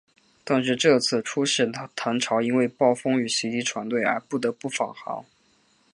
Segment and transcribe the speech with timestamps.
[0.43, 5.23] 但是这次出使唐朝因为暴风雨袭击船队而不得不返航。